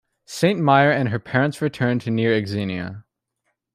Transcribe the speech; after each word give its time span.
Santmyer 0.25 0.91
and 0.91 1.09
her 1.09 1.19
parents 1.19 1.61
returned 1.61 2.01
to 2.01 2.09
near 2.09 2.43
Xenia. 2.43 3.03